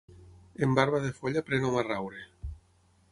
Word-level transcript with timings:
En 0.65 0.71
barba 0.79 1.01
de 1.03 1.11
foll 1.19 1.37
aprèn 1.43 1.69
hom 1.69 1.79
a 1.81 1.85
raure. 1.91 2.27